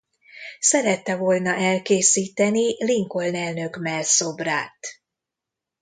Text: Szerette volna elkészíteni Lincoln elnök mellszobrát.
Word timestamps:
Szerette 0.59 1.15
volna 1.15 1.55
elkészíteni 1.55 2.83
Lincoln 2.83 3.35
elnök 3.35 3.75
mellszobrát. 3.77 4.79